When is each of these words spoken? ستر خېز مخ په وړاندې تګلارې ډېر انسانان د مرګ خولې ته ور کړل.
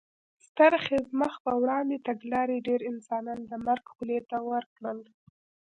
ستر 0.45 0.73
خېز 0.85 1.07
مخ 1.19 1.33
په 1.45 1.51
وړاندې 1.61 2.03
تګلارې 2.07 2.57
ډېر 2.67 2.81
انسانان 2.91 3.39
د 3.45 3.53
مرګ 3.67 3.83
خولې 3.93 4.19
ته 4.29 4.37
ور 4.49 4.63
کړل. 4.75 4.99